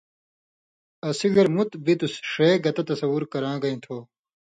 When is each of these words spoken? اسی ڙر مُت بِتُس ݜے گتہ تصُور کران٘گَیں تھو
اسی 1.07 1.27
ڙر 1.35 1.47
مُت 1.55 1.71
بِتُس 1.85 2.13
ݜے 2.31 2.49
گتہ 2.63 2.83
تصُور 2.87 3.23
کران٘گَیں 3.31 3.79
تھو 3.83 3.97